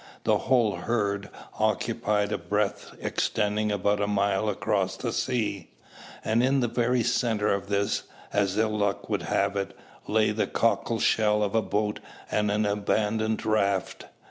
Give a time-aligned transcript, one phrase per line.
[0.23, 1.29] The whole "herd"
[1.59, 5.69] occupied a breadth extending about a mile across the sea;
[6.25, 8.01] and in the very centre of this,
[8.33, 9.77] as ill luck would have it,
[10.07, 11.99] lay the cockle shell of a boat
[12.31, 14.07] and the abandoned raft.